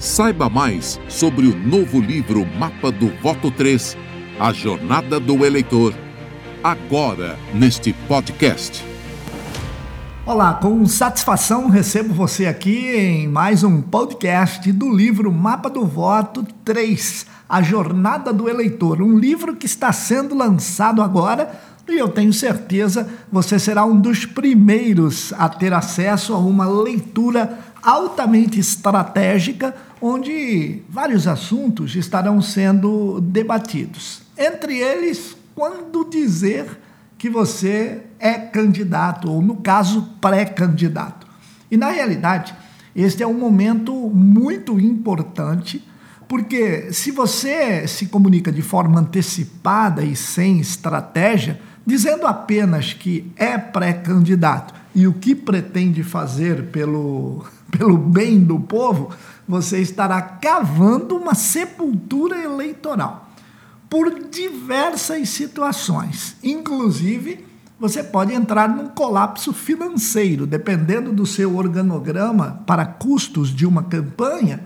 Saiba 0.00 0.48
mais 0.48 0.98
sobre 1.10 1.46
o 1.46 1.54
novo 1.54 2.00
livro 2.00 2.46
Mapa 2.58 2.90
do 2.90 3.12
Voto 3.22 3.50
3, 3.50 3.98
A 4.40 4.50
Jornada 4.50 5.20
do 5.20 5.44
Eleitor, 5.44 5.92
agora 6.64 7.38
neste 7.52 7.92
podcast. 8.08 8.82
Olá, 10.24 10.54
com 10.54 10.86
satisfação 10.86 11.68
recebo 11.68 12.14
você 12.14 12.46
aqui 12.46 12.96
em 12.96 13.28
mais 13.28 13.62
um 13.62 13.82
podcast 13.82 14.72
do 14.72 14.90
livro 14.90 15.30
Mapa 15.30 15.68
do 15.68 15.84
Voto 15.84 16.46
3, 16.64 17.26
A 17.46 17.60
Jornada 17.60 18.32
do 18.32 18.48
Eleitor, 18.48 19.02
um 19.02 19.18
livro 19.18 19.54
que 19.54 19.66
está 19.66 19.92
sendo 19.92 20.34
lançado 20.34 21.02
agora 21.02 21.60
e 21.90 21.98
eu 21.98 22.08
tenho 22.08 22.32
certeza 22.32 23.08
você 23.32 23.58
será 23.58 23.84
um 23.84 24.00
dos 24.00 24.24
primeiros 24.24 25.32
a 25.36 25.48
ter 25.48 25.72
acesso 25.74 26.32
a 26.32 26.38
uma 26.38 26.64
leitura 26.64 27.58
altamente 27.82 28.58
estratégica, 28.58 29.74
onde 30.00 30.82
vários 30.88 31.26
assuntos 31.26 31.94
estarão 31.94 32.40
sendo 32.40 33.20
debatidos. 33.20 34.22
Entre 34.36 34.78
eles, 34.78 35.36
quando 35.54 36.08
dizer 36.08 36.66
que 37.18 37.28
você 37.28 38.02
é 38.18 38.32
candidato, 38.34 39.30
ou 39.30 39.42
no 39.42 39.56
caso, 39.56 40.14
pré-candidato. 40.20 41.26
E 41.70 41.76
na 41.76 41.90
realidade, 41.90 42.54
este 42.96 43.22
é 43.22 43.26
um 43.26 43.38
momento 43.38 43.92
muito 43.92 44.80
importante, 44.80 45.86
porque 46.26 46.92
se 46.92 47.10
você 47.10 47.86
se 47.86 48.06
comunica 48.06 48.50
de 48.50 48.62
forma 48.62 49.00
antecipada 49.00 50.02
e 50.02 50.16
sem 50.16 50.60
estratégia, 50.60 51.60
dizendo 51.84 52.26
apenas 52.26 52.92
que 52.92 53.30
é 53.36 53.58
pré-candidato 53.58 54.72
e 54.94 55.06
o 55.06 55.12
que 55.12 55.34
pretende 55.34 56.02
fazer 56.02 56.66
pelo, 56.66 57.44
pelo 57.70 57.96
bem 57.96 58.40
do 58.40 58.58
povo, 58.58 59.10
você 59.46 59.80
estará 59.80 60.20
cavando 60.20 61.16
uma 61.16 61.34
sepultura 61.34 62.36
eleitoral 62.36 63.30
por 63.88 64.28
diversas 64.30 65.28
situações. 65.30 66.36
Inclusive, 66.42 67.44
você 67.78 68.04
pode 68.04 68.32
entrar 68.32 68.68
num 68.68 68.88
colapso 68.88 69.52
financeiro, 69.52 70.46
dependendo 70.46 71.12
do 71.12 71.26
seu 71.26 71.56
organograma 71.56 72.62
para 72.66 72.84
custos 72.84 73.48
de 73.48 73.66
uma 73.66 73.82
campanha, 73.82 74.60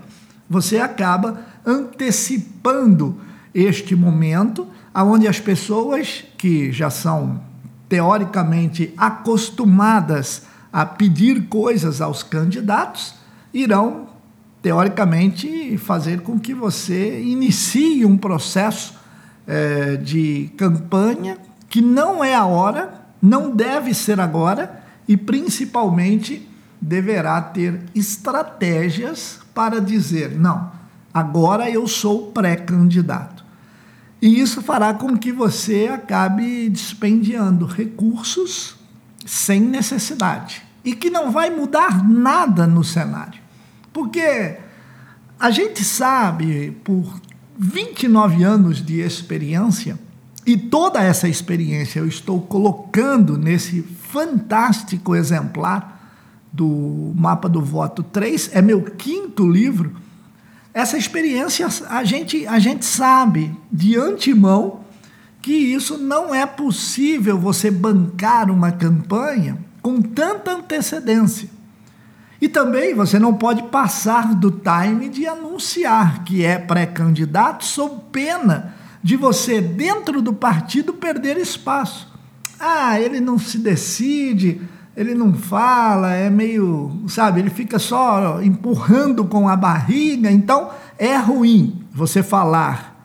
você 0.49 0.77
acaba 0.77 1.39
antecipando 1.65 3.17
este 3.53 3.95
momento 3.95 4.67
aonde 4.93 5.27
as 5.27 5.39
pessoas 5.39 6.23
que 6.37 6.71
já 6.71 6.89
são 6.89 7.41
teoricamente 7.87 8.93
acostumadas 8.97 10.43
a 10.75 10.85
pedir 10.85 11.47
coisas 11.47 12.01
aos 12.01 12.21
candidatos 12.21 13.15
irão 13.53 14.09
teoricamente 14.61 15.77
fazer 15.77 16.19
com 16.19 16.37
que 16.37 16.53
você 16.53 17.21
inicie 17.21 18.03
um 18.03 18.17
processo 18.17 18.93
é, 19.47 19.95
de 19.95 20.51
campanha 20.57 21.37
que 21.69 21.81
não 21.81 22.21
é 22.21 22.35
a 22.35 22.43
hora, 22.43 23.05
não 23.21 23.55
deve 23.55 23.93
ser 23.93 24.19
agora 24.19 24.83
e 25.07 25.15
principalmente 25.15 26.45
deverá 26.81 27.41
ter 27.41 27.79
estratégias 27.95 29.39
para 29.53 29.79
dizer 29.79 30.37
não, 30.37 30.73
agora 31.13 31.69
eu 31.69 31.87
sou 31.87 32.33
pré-candidato. 32.33 33.45
E 34.21 34.41
isso 34.41 34.61
fará 34.61 34.93
com 34.93 35.17
que 35.17 35.31
você 35.31 35.87
acabe 35.87 36.67
dispendiando 36.67 37.65
recursos 37.65 38.83
sem 39.25 39.59
necessidade 39.59 40.61
e 40.83 40.95
que 40.95 41.09
não 41.09 41.31
vai 41.31 41.49
mudar 41.49 42.07
nada 42.07 42.67
no 42.67 42.83
cenário. 42.83 43.41
Porque 43.91 44.57
a 45.39 45.49
gente 45.49 45.83
sabe, 45.83 46.71
por 46.83 47.19
29 47.57 48.43
anos 48.43 48.85
de 48.85 48.99
experiência, 48.99 49.99
e 50.45 50.55
toda 50.55 51.03
essa 51.03 51.27
experiência 51.27 51.99
eu 51.99 52.07
estou 52.07 52.39
colocando 52.41 53.37
nesse 53.37 53.81
fantástico 53.81 55.15
exemplar 55.15 55.93
do 56.53 57.11
Mapa 57.15 57.49
do 57.49 57.61
Voto 57.61 58.03
3, 58.03 58.51
é 58.53 58.61
meu 58.61 58.81
quinto 58.81 59.49
livro 59.49 60.05
essa 60.75 60.97
experiência 60.97 61.65
a 61.87 62.03
gente, 62.03 62.45
a 62.45 62.59
gente 62.59 62.83
sabe 62.83 63.57
de 63.71 63.97
antemão 63.97 64.81
que 65.45 65.53
isso 65.53 65.99
não 65.99 66.33
é 66.33 66.43
possível 66.43 67.37
você 67.37 67.69
bancar 67.69 68.49
uma 68.49 68.71
campanha 68.71 69.59
com 69.79 70.01
tanta 70.01 70.53
antecedência. 70.53 71.47
E 72.41 72.49
também 72.49 72.95
você 72.95 73.19
não 73.19 73.31
pode 73.31 73.61
passar 73.61 74.33
do 74.33 74.49
time 74.49 75.07
de 75.07 75.27
anunciar 75.27 76.23
que 76.23 76.43
é 76.43 76.57
pré-candidato 76.57 77.63
sob 77.63 78.05
pena 78.11 78.73
de 79.03 79.15
você, 79.15 79.61
dentro 79.61 80.19
do 80.19 80.33
partido, 80.33 80.93
perder 80.93 81.37
espaço. 81.37 82.11
Ah, 82.59 82.99
ele 82.99 83.19
não 83.19 83.37
se 83.37 83.59
decide, 83.59 84.59
ele 84.97 85.13
não 85.13 85.31
fala, 85.31 86.15
é 86.15 86.27
meio, 86.27 87.03
sabe, 87.07 87.41
ele 87.41 87.51
fica 87.51 87.77
só 87.77 88.41
empurrando 88.41 89.23
com 89.25 89.47
a 89.47 89.55
barriga, 89.55 90.31
então 90.31 90.71
é 90.97 91.15
ruim 91.15 91.83
você 91.93 92.23
falar 92.23 92.99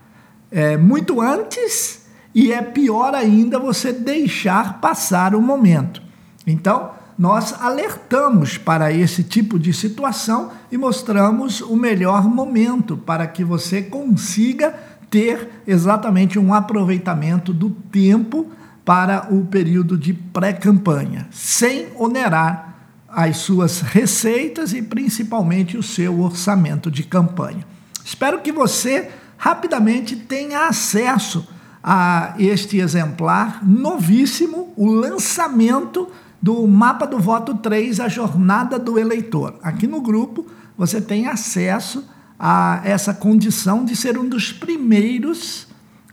é, 0.51 0.79
muito 0.79 1.21
antes 1.21 2.01
e 2.35 2.53
é 2.53 2.63
pior 2.63 3.15
ainda 3.15 3.59
você 3.59 3.93
deixar 3.93 4.81
passar 4.81 5.35
o 5.35 5.43
momento. 5.43 6.03
Então, 6.47 6.91
nós 7.19 7.55
alertamos 7.61 8.57
para 8.57 8.93
esse 8.93 9.23
tipo 9.23 9.59
de 9.59 9.73
situação 9.73 10.51
e 10.73 10.79
mostramos 10.79 11.61
o 11.61 11.77
melhor 11.77 12.25
momento 12.25 12.97
para 12.97 13.27
que 13.27 13.45
você 13.45 13.83
consiga 13.83 14.75
ter 15.11 15.63
exatamente 15.67 16.39
um 16.39 16.55
aproveitamento 16.55 17.53
do 17.53 17.71
tempo 17.71 18.47
para 18.85 19.29
o 19.31 19.45
período 19.45 19.99
de 19.99 20.15
pré-campanha, 20.15 21.29
sem 21.31 21.89
onerar 21.99 22.75
as 23.07 23.39
suas 23.39 23.81
receitas 23.81 24.73
e 24.73 24.81
principalmente 24.81 25.77
o 25.77 25.83
seu 25.83 26.21
orçamento 26.21 26.91
de 26.91 27.03
campanha. 27.03 27.67
Espero 28.05 28.41
que 28.41 28.53
você 28.53 29.11
rapidamente 29.37 30.17
tenha 30.17 30.69
acesso 30.69 31.47
a 31.83 32.35
este 32.39 32.79
exemplar 32.79 33.67
novíssimo, 33.67 34.73
o 34.77 34.87
lançamento 34.87 36.09
do 36.41 36.67
Mapa 36.67 37.07
do 37.07 37.19
Voto 37.19 37.55
3, 37.55 38.01
a 38.01 38.09
Jornada 38.09 38.79
do 38.79 38.99
Eleitor. 38.99 39.55
Aqui 39.63 39.87
no 39.87 40.01
grupo 40.01 40.47
você 40.77 41.01
tem 41.01 41.27
acesso 41.27 42.05
a 42.39 42.81
essa 42.85 43.13
condição 43.13 43.85
de 43.85 43.95
ser 43.95 44.17
um 44.17 44.27
dos 44.27 44.51
primeiros 44.53 45.67